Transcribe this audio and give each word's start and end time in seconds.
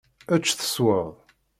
Ečč 0.35 0.45
tesweḍ. 0.53 1.09